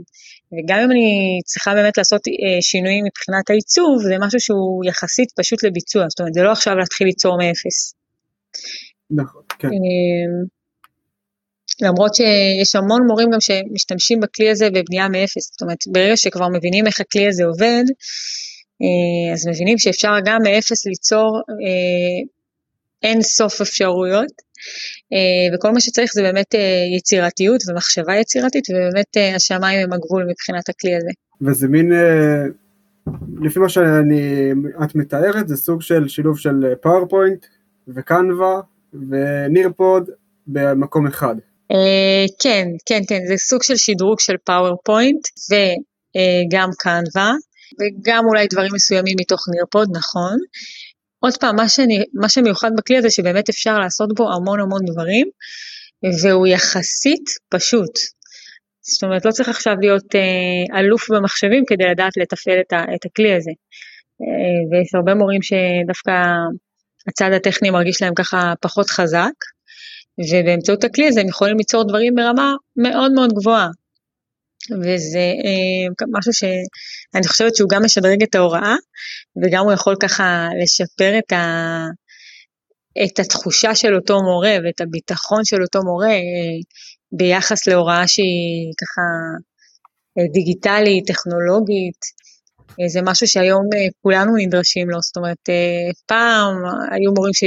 [0.54, 5.64] וגם אם אני צריכה באמת לעשות אה, שינויים מבחינת העיצוב, זה משהו שהוא יחסית פשוט
[5.64, 7.94] לביצוע, זאת אומרת, זה לא עכשיו להתחיל ליצור מאפס.
[9.12, 9.68] נכון, כן.
[9.68, 10.28] אה,
[11.82, 16.88] למרות שיש המון מורים גם שמשתמשים בכלי הזה בבנייה מאפס, זאת אומרת, ברגע שכבר מבינים
[16.88, 17.84] איך הכלי הזה עובד,
[19.34, 21.42] אז מבינים שאפשר גם מאפס ליצור
[23.04, 24.32] אין סוף אפשרויות,
[25.14, 30.26] אה, וכל מה שצריך זה באמת אה, יצירתיות ומחשבה יצירתית, ובאמת אה, השמיים הם הגבול
[30.30, 31.10] מבחינת הכלי הזה.
[31.42, 31.92] וזה מין,
[33.42, 37.46] לפי מה שאת מתארת, זה סוג של שילוב של PowerPoint
[37.88, 38.60] ו Canva
[39.10, 40.10] ו Nearpod
[40.48, 41.36] במקום אחד.
[42.40, 47.32] כן, כן, כן, זה סוג של שדרוג של PowerPoint וגם Canva,
[47.80, 50.38] וגם אולי דברים מסוימים מתוך Nearpod, נכון.
[51.24, 55.28] עוד פעם, מה, שאני, מה שמיוחד בכלי הזה שבאמת אפשר לעשות בו המון המון דברים,
[56.22, 57.92] והוא יחסית פשוט.
[58.82, 63.06] זאת אומרת, לא צריך עכשיו להיות אה, אלוף במחשבים כדי לדעת לתפעל את, ה, את
[63.06, 63.52] הכלי הזה.
[64.22, 66.12] אה, ויש הרבה מורים שדווקא
[67.08, 69.38] הצד הטכני מרגיש להם ככה פחות חזק,
[70.32, 73.68] ובאמצעות הכלי הזה הם יכולים ליצור דברים ברמה מאוד מאוד גבוהה.
[74.70, 78.76] וזה אה, משהו שאני חושבת שהוא גם משדרג את ההוראה,
[79.44, 81.46] וגם הוא יכול ככה לשפר את, ה,
[83.04, 86.58] את התחושה של אותו מורה ואת הביטחון של אותו מורה אה,
[87.12, 89.02] ביחס להוראה שהיא ככה
[90.18, 92.22] אה, דיגיטלית, טכנולוגית.
[92.88, 93.64] זה משהו שהיום
[94.02, 95.50] כולנו נדרשים לו, זאת אומרת,
[96.08, 96.56] פעם
[96.92, 97.44] היו מורים ש...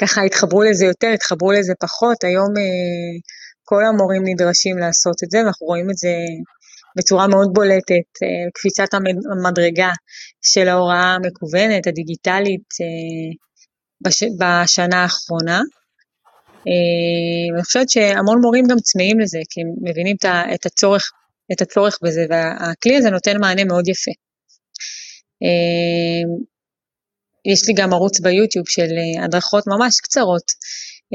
[0.00, 2.54] ככה התחברו לזה יותר, התחברו לזה פחות, היום
[3.68, 6.14] כל המורים נדרשים לעשות את זה, ואנחנו רואים את זה
[6.98, 8.08] בצורה מאוד בולטת,
[8.54, 8.94] קפיצת
[9.32, 9.90] המדרגה
[10.42, 12.68] של ההוראה המקוונת, הדיגיטלית,
[14.04, 15.60] בש, בשנה האחרונה.
[17.54, 20.16] אני חושבת שהמון מורים גם צמאים לזה, כי הם מבינים
[20.54, 21.10] את הצורך,
[21.52, 24.10] את הצורך בזה, והכלי הזה נותן מענה מאוד יפה.
[27.52, 28.88] יש לי גם ערוץ ביוטיוב של
[29.24, 30.52] הדרכות ממש קצרות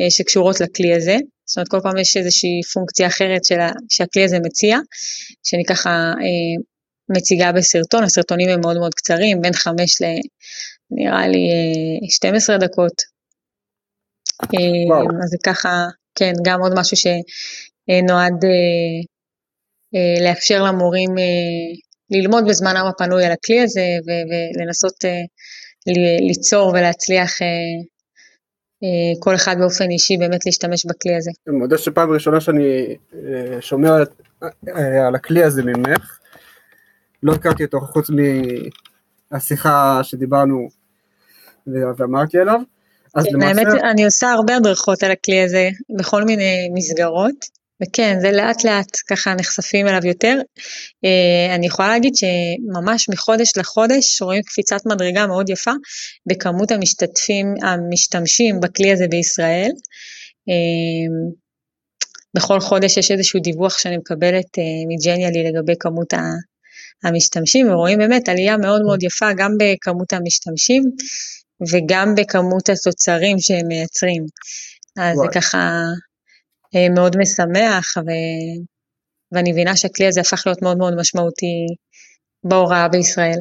[0.10, 1.18] שקשורות לכלי הזה,
[1.52, 3.56] זאת אומרת כל פעם יש איזושהי פונקציה אחרת של
[3.90, 4.78] שהכלי הזה מציע,
[5.44, 6.64] שאני ככה אה,
[7.10, 10.06] מציגה בסרטון, הסרטונים הם מאוד מאוד קצרים, בין 5 ל...
[10.92, 11.40] נראה לי
[12.10, 12.94] 12 אה, דקות.
[14.90, 15.08] וואו.
[15.24, 15.86] אז זה ככה,
[16.16, 21.10] כן, גם עוד משהו שנועד אה, לאפשר למורים
[22.12, 23.86] ללמוד בזמנם הפנוי על הכלי הזה
[24.58, 24.96] ולנסות
[26.28, 27.32] ליצור ולהצליח
[29.20, 31.32] כל אחד באופן אישי באמת להשתמש בכלי הזה.
[31.48, 32.96] אני מודה שפעם ראשונה שאני
[33.60, 33.98] שומע
[35.08, 36.20] על הכלי הזה ממך,
[37.24, 38.08] לא הכרתי אותו חוץ
[39.32, 40.68] מהשיחה שדיברנו
[41.68, 42.60] ואמרתי עליו.
[43.16, 43.62] אז כן, למעשה...
[43.62, 48.98] האמת, אני עושה הרבה הדרכות על הכלי הזה בכל מיני מסגרות, וכן, זה לאט לאט
[49.10, 50.38] ככה נחשפים אליו יותר.
[51.06, 55.72] אה, אני יכולה להגיד שממש מחודש לחודש רואים קפיצת מדרגה מאוד יפה
[56.30, 59.72] בכמות המשתתפים, המשתמשים בכלי הזה בישראל.
[60.50, 61.32] אה,
[62.34, 66.14] בכל חודש יש איזשהו דיווח שאני מקבלת אה, מג'ניאלי לגבי כמות
[67.04, 70.84] המשתמשים, ורואים באמת עלייה מאוד מאוד יפה גם בכמות המשתמשים
[71.72, 74.26] וגם בכמות התוצרים שהם מייצרים.
[74.98, 75.28] אז וואי.
[75.28, 75.82] זה ככה
[76.96, 78.10] מאוד משמח, ו...
[79.32, 81.68] ואני מבינה שהכלי הזה הפך להיות מאוד מאוד משמעותי
[82.44, 83.40] בהוראה בישראל.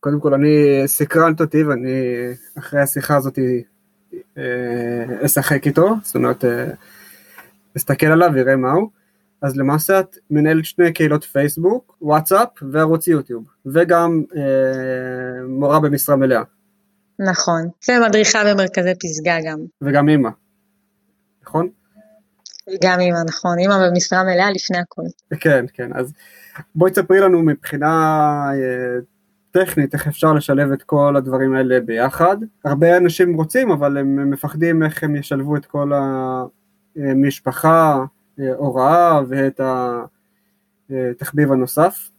[0.00, 1.88] קודם כל, אני סקרנת אותי, ואני
[2.58, 3.38] אחרי השיחה הזאת
[4.38, 6.66] אה, אשחק איתו, זאת אומרת, אה,
[7.76, 8.90] אסתכל עליו ויראה מהו.
[9.42, 16.42] אז למעשה את מנהלת שני קהילות פייסבוק, וואטסאפ וערוץ יוטיוב, וגם אה, מורה במשרה מלאה.
[17.18, 19.58] נכון, ומדריכה במרכזי פסגה גם.
[19.82, 20.30] וגם אימא,
[21.48, 21.68] נכון?
[22.84, 25.02] גם אימא, נכון, אימא במשרה מלאה לפני הכל.
[25.40, 26.12] כן, כן, אז
[26.74, 27.90] בואי תספרי לנו מבחינה
[28.54, 28.98] אה,
[29.50, 32.36] טכנית איך אפשר לשלב את כל הדברים האלה ביחד.
[32.64, 35.92] הרבה אנשים רוצים, אבל הם מפחדים איך הם ישלבו את כל
[36.96, 38.04] המשפחה,
[38.40, 39.60] אה, הוראה ואת
[40.90, 42.10] התחביב הנוסף.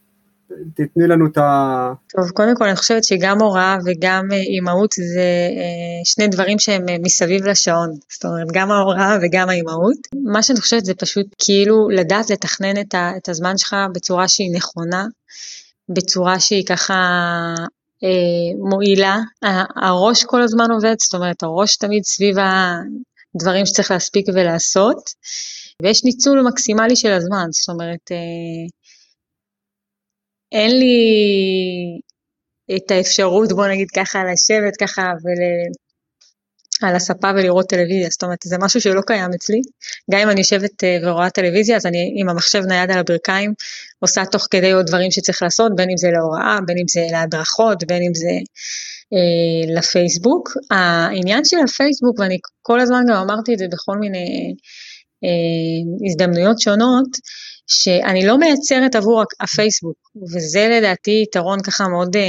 [0.74, 1.92] תתני לנו את ה...
[2.16, 6.84] טוב, קודם כל אני חושבת שגם הוראה וגם אה, אימהות זה אה, שני דברים שהם
[7.02, 7.90] מסביב לשעון.
[8.12, 9.96] זאת אומרת, גם ההוראה וגם האימהות.
[10.32, 14.54] מה שאני חושבת זה פשוט כאילו לדעת לתכנן את, ה, את הזמן שלך בצורה שהיא
[14.54, 15.04] נכונה,
[15.88, 16.94] בצורה שהיא ככה
[18.04, 19.18] אה, מועילה.
[19.82, 25.10] הראש כל הזמן עובד, זאת אומרת, הראש תמיד סביב הדברים שצריך להספיק ולעשות.
[25.82, 28.16] ויש ניצול מקסימלי של הזמן, זאת אומרת, אה,
[30.52, 30.96] אין לי
[32.76, 35.42] את האפשרות, בוא נגיד ככה, לשבת ככה ול...
[36.82, 39.60] על הספה ולראות טלוויזיה, זאת אומרת, זה משהו שלא קיים אצלי.
[40.10, 43.52] גם אם אני יושבת אה, ורואה טלוויזיה, אז אני עם המחשב נייד על הברכיים,
[43.98, 47.84] עושה תוך כדי עוד דברים שצריך לעשות, בין אם זה להוראה, בין אם זה להדרכות,
[47.86, 48.30] בין אם זה
[49.12, 50.48] אה, לפייסבוק.
[50.70, 54.54] העניין של הפייסבוק, ואני כל הזמן גם אמרתי את זה בכל מיני
[55.24, 57.08] אה, הזדמנויות שונות,
[57.70, 59.96] שאני לא מייצרת עבור הפייסבוק,
[60.34, 62.22] וזה לדעתי יתרון ככה מאוד אה,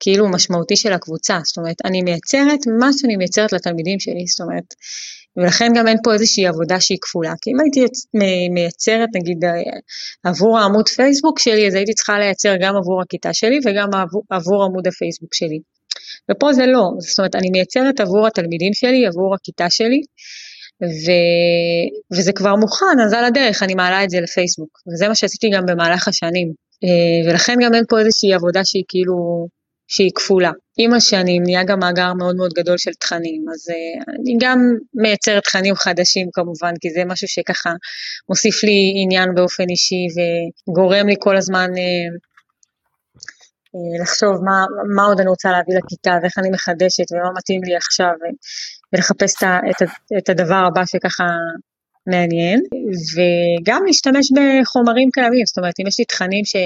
[0.00, 4.74] כאילו משמעותי של הקבוצה, זאת אומרת, אני מייצרת מה שאני מייצרת לתלמידים שלי, זאת אומרת,
[5.36, 7.80] ולכן גם אין פה איזושהי עבודה שהיא כפולה, כי אם הייתי
[8.54, 9.50] מייצרת נגיד אה,
[10.24, 14.64] עבור העמוד פייסבוק שלי, אז הייתי צריכה לייצר גם עבור הכיתה שלי וגם עבור, עבור
[14.64, 15.58] עמוד הפייסבוק שלי.
[16.30, 20.00] ופה זה לא, זאת אומרת, אני מייצרת עבור התלמידים שלי, עבור הכיתה שלי,
[20.82, 21.10] ו...
[22.12, 25.66] וזה כבר מוכן, אז על הדרך אני מעלה את זה לפייסבוק, וזה מה שעשיתי גם
[25.66, 26.52] במהלך השנים,
[26.84, 29.46] אה, ולכן גם אין פה איזושהי עבודה שהיא כאילו,
[29.88, 30.50] שהיא כפולה.
[30.78, 33.74] עם השנים נהיה גם מאגר מאוד מאוד גדול של תכנים, אז uh,
[34.20, 34.58] אני גם
[34.94, 37.70] מייצרת תכנים חדשים כמובן, כי זה משהו שככה
[38.28, 40.06] מוסיף לי עניין באופן אישי
[40.68, 42.36] וגורם לי כל הזמן uh,
[44.02, 44.64] לחשוב מה,
[44.96, 48.14] מה עוד אני רוצה להביא לכיתה ואיך אני מחדשת ומה מתאים לי עכשיו.
[48.96, 49.34] ולחפש
[50.18, 51.24] את, הדבר הבא שככה
[52.06, 52.60] מעניין,
[53.14, 56.56] וגם להשתמש בחומרים קיימים, זאת אומרת, אם יש לי תכנים ש...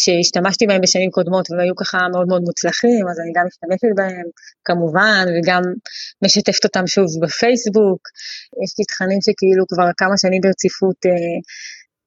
[0.00, 4.26] שהשתמשתי בהם בשנים קודמות והם היו ככה מאוד מאוד מוצלחים, אז אני גם משתמשת בהם
[4.64, 5.62] כמובן, וגם
[6.24, 8.02] משתפת אותם שוב בפייסבוק.
[8.64, 11.36] יש לי תכנים שכאילו כבר כמה שנים ברציפות אה,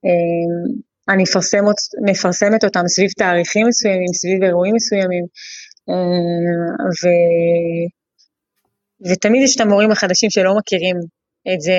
[0.06, 5.26] אה, אני מפרסמת, מפרסמת אותם סביב תאריכים מסוימים, סביב אירועים מסוימים,
[5.90, 7.04] אה, ו...
[9.08, 10.96] ותמיד יש את המורים החדשים שלא מכירים
[11.54, 11.78] את זה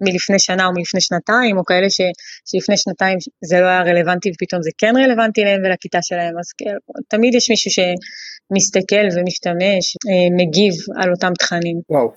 [0.00, 2.00] מלפני שנה או מלפני שנתיים, או כאלה ש,
[2.44, 6.76] שלפני שנתיים זה לא היה רלוונטי ופתאום זה כן רלוונטי להם ולכיתה שלהם, אז כן,
[7.08, 11.80] תמיד יש מישהו שמסתכל ומשתמש, אה, מגיב על אותם תכנים.
[11.90, 12.12] וואו,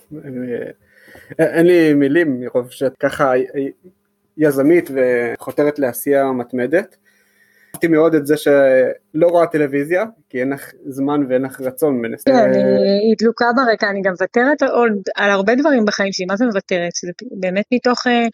[1.40, 3.32] אין לי מילים מרוב שאת ככה
[4.38, 6.98] יזמית וחותרת לעשייה מתמדת.
[7.80, 12.02] אהבתי מאוד את זה שלא רואה טלוויזיה, כי אין לך זמן ואין לך רצון.
[12.26, 12.52] כן,
[13.04, 16.92] היא דלוקה ברקע, אני גם מוותרת עוד על הרבה דברים בחיים שלי, מה זה מוותרת?
[17.02, 18.28] זה באמת מתוך אה,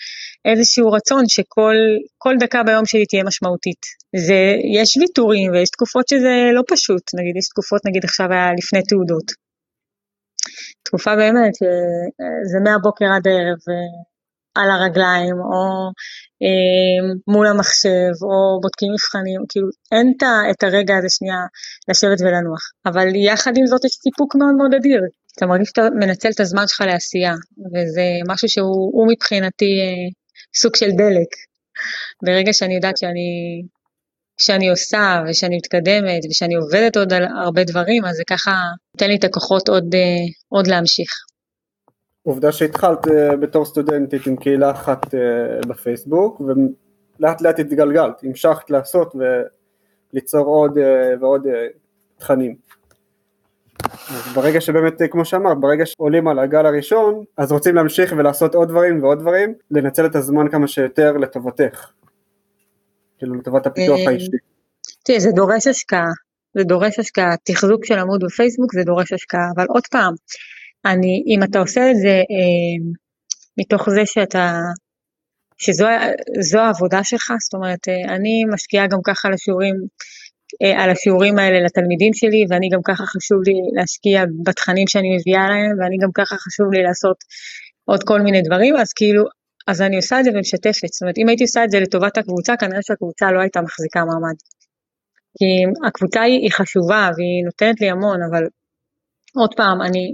[0.51, 3.81] איזשהו רצון שכל דקה ביום שלי תהיה משמעותית.
[4.15, 8.83] זה, יש ויתורים ויש תקופות שזה לא פשוט, נגיד יש תקופות, נגיד עכשיו היה לפני
[8.83, 9.31] תעודות.
[10.83, 11.53] תקופה באמת,
[12.51, 13.59] זה מהבוקר עד הערב.
[14.55, 15.91] על הרגליים, או אה,
[17.27, 20.13] מול המחשב, או בודקים מבחנים, כאילו אין
[20.51, 21.41] את הרגע הזה שנייה
[21.89, 22.61] לשבת ולנוח.
[22.85, 25.01] אבל יחד עם זאת יש סיפוק מאוד מאוד אדיר.
[25.37, 27.33] אתה מרגיש שאתה מנצל את הזמן שלך לעשייה,
[27.73, 30.09] וזה משהו שהוא מבחינתי אה,
[30.61, 31.29] סוג של דלק.
[32.23, 33.61] ברגע שאני יודעת שאני,
[34.39, 38.51] שאני עושה, ושאני מתקדמת, ושאני עובדת עוד על הרבה דברים, אז זה ככה
[38.95, 41.09] נותן לי את הכוחות עוד, אה, עוד להמשיך.
[42.25, 49.15] עובדה שהתחלת uh, בתור סטודנטית עם קהילה אחת uh, בפייסבוק ולאט לאט התגלגלת, המשכת לעשות
[50.13, 50.81] וליצור עוד uh,
[51.21, 51.47] ועוד
[52.17, 52.55] תכנים.
[53.83, 58.69] אז ברגע שבאמת, כמו שאמרת, ברגע שעולים על הגל הראשון, אז רוצים להמשיך ולעשות עוד
[58.69, 61.91] דברים ועוד דברים, לנצל את הזמן כמה שיותר לטובתך,
[63.17, 64.31] כאילו לטובת הפיתוח האישי.
[65.03, 66.07] תראה, זה דורש השקעה,
[66.53, 70.13] זה דורש השקעה, תחזוק של עמוד בפייסבוק זה דורש השקעה, אבל עוד פעם,
[70.85, 72.75] אני, אם אתה עושה את זה אה,
[73.57, 74.59] מתוך זה שאתה,
[75.57, 79.75] שזו העבודה שלך, זאת אומרת, אה, אני משקיעה גם ככה על השיעורים,
[80.63, 85.47] אה, על השיעורים האלה לתלמידים שלי, ואני גם ככה חשוב לי להשקיע בתכנים שאני מביאה
[85.49, 87.17] להם, ואני גם ככה חשוב לי לעשות
[87.85, 89.23] עוד כל מיני דברים, אז כאילו,
[89.67, 90.91] אז אני עושה את זה ומשתפת.
[90.93, 94.37] זאת אומרת, אם הייתי עושה את זה לטובת הקבוצה, כנראה שהקבוצה לא הייתה מחזיקה מעמד.
[95.37, 98.43] כי הקבוצה היא, היא חשובה והיא נותנת לי המון, אבל
[99.35, 100.13] עוד פעם, אני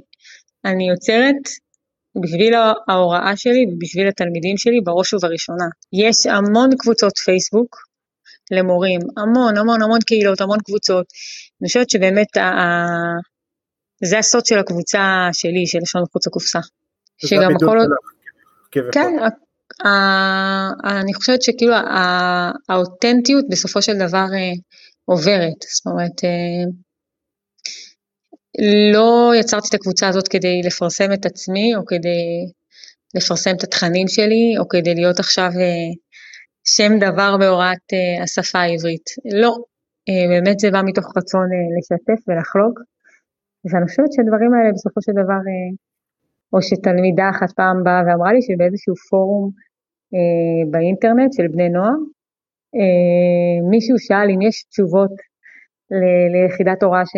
[0.65, 1.43] אני יוצרת
[2.24, 2.54] בשביל
[2.88, 5.65] ההוראה שלי ובשביל התלמידים שלי בראש ובראשונה.
[5.93, 7.78] יש המון קבוצות פייסבוק
[8.52, 11.06] למורים, המון המון המון קהילות, המון קבוצות.
[11.62, 12.41] אני חושבת שבאמת ה...
[14.04, 16.60] זה הסוד של הקבוצה שלי, של לשון מחוץ לקופסה.
[17.17, 17.89] שגם הכל עוד...
[18.91, 19.13] כן,
[20.84, 21.74] אני חושבת שכאילו
[22.69, 24.54] האותנטיות בסופו של דבר אה,
[25.06, 25.62] עוברת.
[25.76, 26.71] זאת אומרת, אה,
[28.93, 32.45] לא יצרתי את הקבוצה הזאת כדי לפרסם את עצמי, או כדי
[33.15, 35.91] לפרסם את התכנים שלי, או כדי להיות עכשיו אה,
[36.75, 39.07] שם דבר בהוראת אה, השפה העברית.
[39.41, 39.53] לא,
[40.09, 42.79] אה, באמת זה בא מתוך רצון לשתף ולחלוק,
[43.65, 45.41] ואני חושבת שהדברים האלה בסופו של דבר,
[46.53, 49.51] או שתלמידה אחת פעם באה ואמרה לי שבאיזשהו פורום
[50.71, 51.99] באינטרנט של בני נוער,
[53.69, 55.11] מישהו שאל אם יש תשובות
[56.33, 57.13] ליחידת הוראה ש...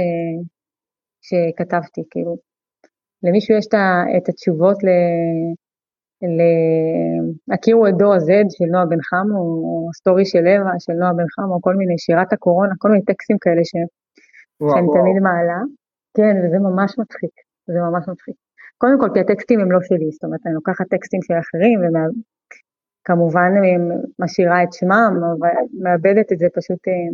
[1.28, 2.38] שכתבתי, כאילו,
[3.24, 3.68] למישהו יש
[4.18, 4.90] את התשובות ל...
[6.38, 6.40] ל...
[7.54, 11.30] הכירו את דור ה-Z של נועה בן חמו, או סטורי של אווה של נועה בן
[11.36, 13.74] חמו, כל מיני, שירת הקורונה, כל מיני טקסטים כאלה ש...
[14.62, 15.02] וואו, שאני וואו.
[15.02, 15.60] תמיד מעלה.
[16.18, 17.34] כן, וזה ממש מצחיק,
[17.68, 18.36] זה ממש מצחיק.
[18.78, 23.52] קודם כל, כי הטקסטים הם לא שלי, זאת אומרת, אני לוקחת טקסטים של אחרים, וכמובן
[24.20, 27.10] משאירה את שמם, אבל מאבדת את זה, פשוט אה,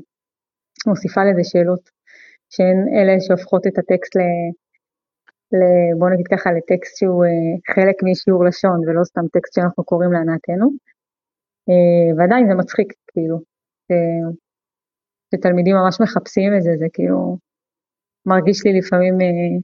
[0.87, 1.83] מוסיפה לזה שאלות
[2.49, 4.21] שהן אלה שהופכות את הטקסט ל...
[5.57, 5.61] ל...
[5.99, 10.67] בוא נגיד ככה, לטקסט שהוא אה, חלק משיעור לשון ולא סתם טקסט שאנחנו קוראים להנאתנו.
[11.69, 13.39] אה, ועדיין זה מצחיק, כאילו,
[15.35, 17.37] שתלמידים ממש מחפשים את זה, זה כאילו
[18.25, 19.59] מרגיש לי לפעמים אה,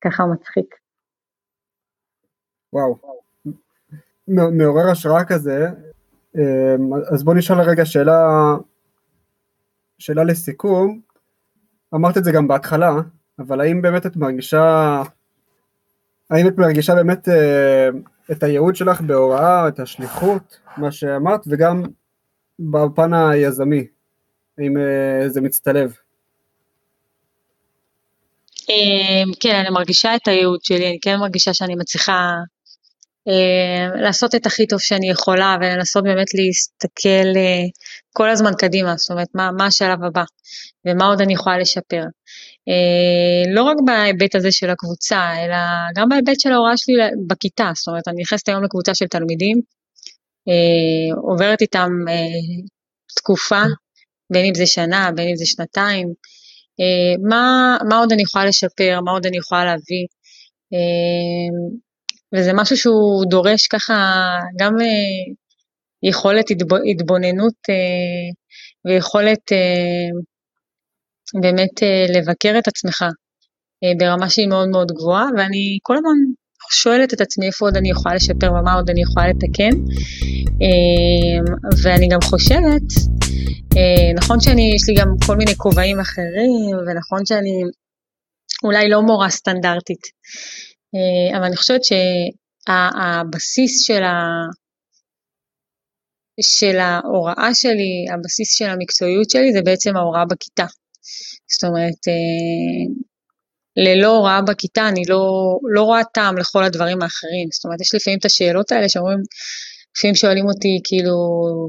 [0.00, 0.74] ככה מצחיק.
[2.72, 2.98] וואו,
[4.28, 5.66] מעורר השראה כזה,
[7.14, 8.20] אז בוא נשאל רגע שאלה,
[9.98, 11.00] שאלה לסיכום,
[11.94, 12.92] אמרת את זה גם בהתחלה,
[13.38, 15.02] אבל האם באמת את מרגישה,
[16.30, 17.88] האם את מרגישה באמת אה,
[18.32, 21.82] את הייעוד שלך בהוראה, את השליחות, מה שאמרת, וגם
[22.58, 23.86] בפן היזמי,
[24.58, 25.92] האם אה, זה מצטלב?
[28.70, 32.32] אה, כן, אני מרגישה את הייעוד שלי, אני כן מרגישה שאני מצליחה
[33.28, 37.64] אה, לעשות את הכי טוב שאני יכולה ולנסות באמת להסתכל אה,
[38.16, 40.24] כל הזמן קדימה, זאת אומרת, מה, מה השלב הבא
[40.86, 42.02] ומה עוד אני יכולה לשפר.
[42.68, 45.56] אה, לא רק בהיבט הזה של הקבוצה, אלא
[45.96, 46.94] גם בהיבט של ההוראה שלי
[47.26, 49.60] בכיתה, זאת אומרת, אני נכנסת היום לקבוצה של תלמידים,
[51.22, 51.88] עוברת איתם
[53.16, 53.62] תקופה,
[54.32, 56.08] בין אם זה שנה, בין אם זה שנתיים,
[57.28, 60.06] מה, מה עוד אני יכולה לשפר, מה עוד אני יכולה להביא.
[62.34, 63.94] וזה משהו שהוא דורש ככה
[64.58, 64.72] גם
[66.08, 66.44] יכולת
[66.90, 67.54] התבוננות
[68.86, 69.52] ויכולת
[71.42, 71.82] באמת
[72.14, 73.04] לבקר את עצמך
[73.98, 76.32] ברמה שהיא מאוד מאוד גבוהה, ואני כל הזמן
[76.70, 79.70] שואלת את עצמי איפה עוד אני יכולה לשפר ומה עוד אני יכולה לתקן.
[81.82, 82.82] ואני גם חושבת,
[84.16, 87.62] נכון שאני, יש לי גם כל מיני כובעים אחרים, ונכון שאני
[88.64, 90.02] אולי לא מורה סטנדרטית,
[91.36, 94.12] אבל אני חושבת שהבסיס של, ה...
[96.40, 100.66] של ההוראה שלי, הבסיס של המקצועיות שלי זה בעצם ההוראה בכיתה.
[101.52, 102.00] זאת אומרת,
[103.76, 105.22] ללא הוראה בכיתה אני לא,
[105.74, 107.48] לא רואה טעם לכל הדברים האחרים.
[107.52, 109.18] זאת אומרת, יש לפעמים את השאלות האלה שאומרים,
[109.96, 111.16] לפעמים שואלים אותי כאילו,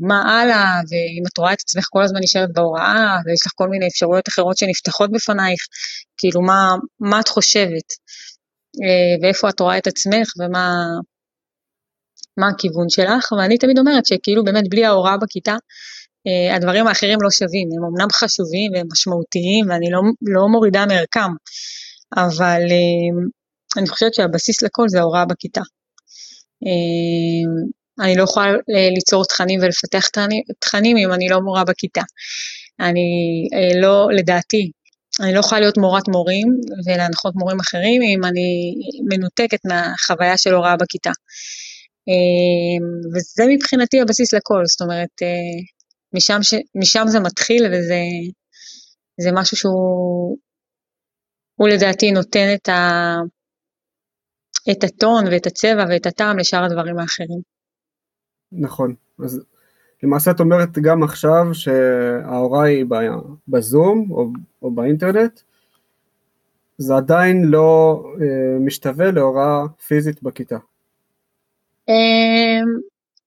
[0.02, 3.88] מה הלאה, ואם את רואה את עצמך כל הזמן נשארת בהוראה, ויש לך כל מיני
[3.88, 5.60] אפשרויות אחרות שנפתחות בפנייך,
[6.18, 7.88] כאילו, מה, מה את חושבת,
[9.22, 10.84] ואיפה את רואה את עצמך, ומה
[12.38, 15.56] מה הכיוון שלך, ואני תמיד אומרת שכאילו באמת בלי ההוראה בכיתה,
[16.56, 21.32] הדברים האחרים לא שווים, הם אמנם חשובים והם משמעותיים, ואני לא, לא מורידה מערכם,
[22.17, 22.62] אבל
[23.78, 25.62] אני חושבת שהבסיס לכל זה ההוראה בכיתה.
[28.00, 28.52] אני לא יכולה
[28.95, 30.08] ליצור תכנים ולפתח
[30.60, 32.02] תכנים אם אני לא מורה בכיתה.
[32.80, 33.47] אני
[33.82, 34.71] לא, לדעתי,
[35.21, 36.47] אני לא יכולה להיות מורת מורים
[36.86, 38.73] ולהנחות מורים אחרים אם אני
[39.10, 41.12] מנותקת מהחוויה של הוראה בכיתה.
[43.15, 45.22] וזה מבחינתי הבסיס לכל, זאת אומרת,
[46.13, 50.38] משם, ש, משם זה מתחיל וזה משהו שהוא
[51.56, 53.15] הוא לדעתי נותן את, ה,
[54.72, 57.41] את הטון ואת הצבע ואת הטעם לשאר הדברים האחרים.
[58.52, 59.43] נכון, אז
[60.04, 62.86] למעשה את אומרת גם עכשיו שההוראה היא
[63.48, 64.28] בזום או,
[64.62, 65.39] או באינטרנט,
[66.78, 70.58] זה עדיין לא אה, משתווה להוראה פיזית בכיתה.
[71.89, 72.62] אה,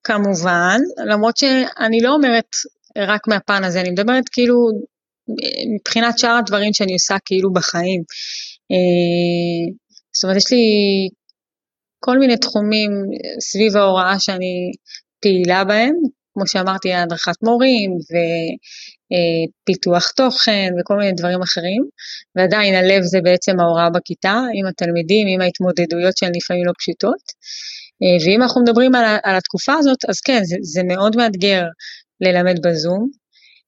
[0.04, 2.56] כמובן, למרות שאני לא אומרת
[2.98, 4.54] רק מהפן הזה, אני מדברת כאילו
[5.74, 8.02] מבחינת שאר הדברים שאני עושה כאילו בחיים.
[8.72, 9.74] אה,
[10.12, 10.58] זאת אומרת, יש לי
[12.04, 12.90] כל מיני תחומים
[13.40, 14.70] סביב ההוראה שאני
[15.22, 15.94] פעילה בהם,
[16.34, 17.90] כמו שאמרתי, הדרכת מורים
[19.10, 21.82] ופיתוח תוכן וכל מיני דברים אחרים,
[22.36, 27.22] ועדיין הלב זה בעצם ההוראה בכיתה, עם התלמידים, עם ההתמודדויות שהן לפעמים לא פשוטות.
[28.02, 31.62] אה, ואם אנחנו מדברים על, על התקופה הזאת, אז כן, זה, זה מאוד מאתגר
[32.20, 33.10] ללמד בזום.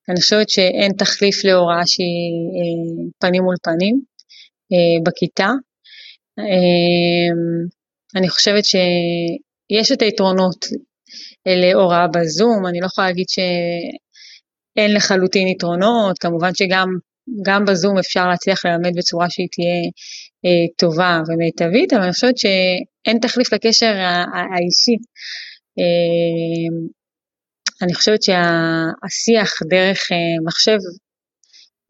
[0.09, 2.07] אני חושבת שאין תחליף להוראה שהיא
[2.57, 4.01] אה, פנים מול פנים
[4.73, 5.51] אה, בכיתה.
[8.17, 10.67] אני חושבת שיש את היתרונות
[11.47, 16.89] להוראה בזום, אני לא יכולה להגיד שאין לחלוטין יתרונות, כמובן שגם
[17.47, 19.83] גם בזום אפשר להצליח ללמד בצורה שהיא תהיה
[20.45, 23.95] אה, טובה ומיטבית, אבל אני חושבת שאין תחליף לקשר
[24.35, 24.97] האישי.
[25.79, 26.93] אה,
[27.83, 30.79] אני חושבת שהשיח דרך אה, מחשב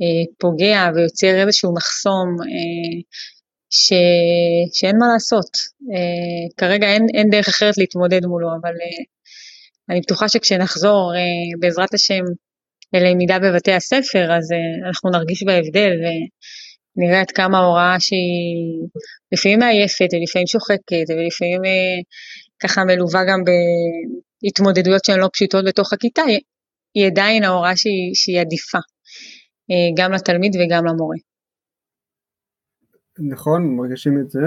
[0.02, 3.00] אה, פוגע ויוצר איזשהו מחסום אה,
[3.70, 3.92] ש...
[4.72, 5.50] שאין מה לעשות.
[5.94, 9.04] אה, כרגע אין, אין דרך אחרת להתמודד מולו, אבל אה,
[9.90, 12.22] אני בטוחה שכשנחזור, אה, בעזרת השם,
[13.00, 15.92] ללמידה בבתי הספר, אז אה, אנחנו נרגיש בהבדל
[16.96, 18.88] ונראה עד כמה ההוראה שהיא
[19.32, 22.00] לפעמים מעייפת ולפעמים שוחקת ולפעמים אה,
[22.62, 23.40] ככה מלווה גם
[24.42, 26.22] בהתמודדויות שהן לא פשוטות בתוך הכיתה,
[26.94, 28.78] היא עדיין ההוראה שהיא, שהיא עדיפה,
[29.96, 31.16] גם לתלמיד וגם למורה.
[33.18, 34.40] נכון, מרגישים את זה.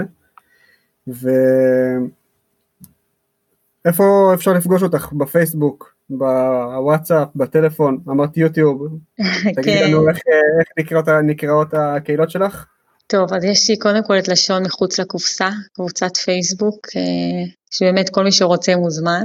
[3.84, 5.12] ואיפה אפשר לפגוש אותך?
[5.12, 5.95] בפייסבוק?
[6.10, 8.82] בוואטסאפ, בטלפון, אמרת יוטיוב,
[9.56, 10.08] תגידי לנו כן.
[10.08, 10.18] איך,
[10.60, 12.66] איך נקראות, נקראות הקהילות שלך?
[13.06, 18.24] טוב, אז יש לי קודם כל את לשון מחוץ לקופסה, קבוצת פייסבוק, אה, שבאמת כל
[18.24, 19.24] מי שרוצה מוזמן.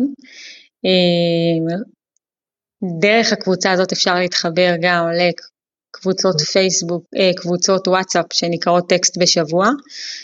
[0.86, 1.76] אה,
[3.02, 9.70] דרך הקבוצה הזאת אפשר להתחבר גם לקבוצות פייסבוק, אה, קבוצות וואטסאפ שנקראות טקסט בשבוע,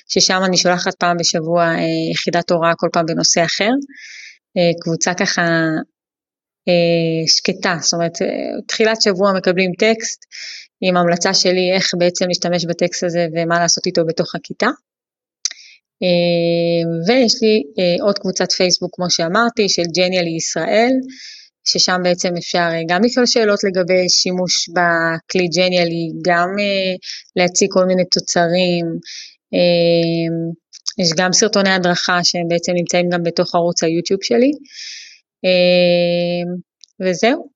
[0.07, 1.73] ששם אני שולחת פעם בשבוע
[2.11, 3.71] יחידת הוראה כל פעם בנושא אחר.
[4.81, 5.41] קבוצה ככה
[7.27, 8.27] שקטה, זאת אומרת, אה,
[8.67, 10.25] תחילת שבוע מקבלים טקסט
[10.81, 14.67] עם המלצה שלי איך בעצם להשתמש בטקסט הזה ומה לעשות איתו בתוך הכיתה.
[16.03, 17.63] אה, ויש לי
[18.01, 20.91] עוד קבוצת פייסבוק, כמו שאמרתי, של ג'ניאלי ישראל,
[21.63, 26.49] ששם בעצם אפשר גם לשאול שאלות לגבי שימוש בכלי ג'ניאלי, גם
[27.35, 28.85] להציג כל מיני תוצרים,
[30.99, 34.51] יש גם סרטוני הדרכה שהם בעצם נמצאים גם בתוך ערוץ היוטיוב שלי.
[35.43, 36.55] אמ,
[36.99, 37.49] וזהו.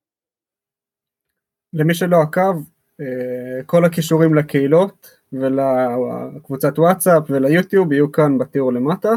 [1.73, 2.55] למי שלא עקב,
[3.01, 9.09] אה, כל הכישורים לקהילות ולקבוצת וואטסאפ וליוטיוב יהיו כאן בתיאור למטה,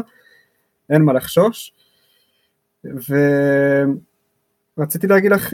[0.89, 1.73] אין מה לחשוש.
[4.77, 5.53] ורציתי להגיד לך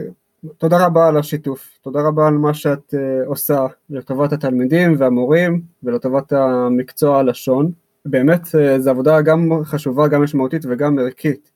[0.58, 2.98] תודה רבה על השיתוף, תודה רבה על מה שאת uh,
[3.28, 7.72] עושה לטובת התלמידים והמורים ולטובת המקצוע הלשון.
[8.06, 8.42] באמת
[8.78, 11.51] זו עבודה גם חשובה, גם משמעותית וגם ערכית.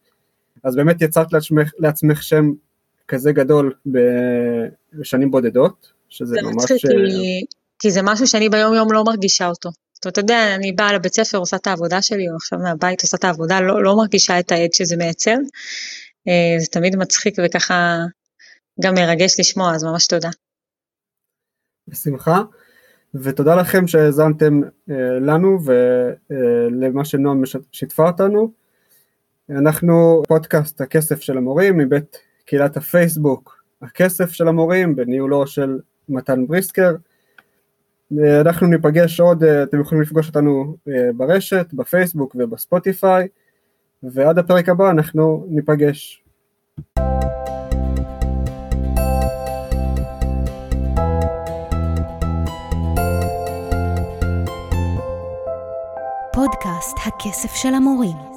[0.66, 2.52] אז באמת יצרת לעצמך, לעצמך שם
[3.08, 6.56] כזה גדול בשנים בודדות, שזה ממש...
[6.56, 7.46] מצחיק, כי,
[7.80, 9.70] כי זה משהו שאני ביום יום לא מרגישה אותו.
[9.94, 13.02] זאת אומרת, אתה יודע, אני באה לבית ספר, עושה את העבודה שלי, או עכשיו מהבית
[13.02, 15.38] עושה את העבודה, לא, לא מרגישה את העד שזה מייצר.
[16.28, 17.98] אה, זה תמיד מצחיק וככה
[18.82, 20.30] גם מרגש לשמוע, אז ממש תודה.
[21.88, 22.42] בשמחה,
[23.16, 27.42] ותודה לכם שהאזנתם אה, לנו ולמה אה, שנועם
[27.72, 28.65] שיתפה אותנו.
[29.50, 35.80] אנחנו פודקאסט הכסף של המורים מבית קהילת הפייסבוק הכסף של המורים בניהולו של
[36.10, 36.96] מתן בריסקר.
[38.42, 43.28] אנחנו ניפגש עוד, אה, אתם יכולים לפגוש אותנו אה, ברשת, בפייסבוק ובספוטיפיי,
[44.04, 46.24] ועד הפרק הבא אנחנו ניפגש.
[56.34, 58.35] פודקאסט הכסף של המורים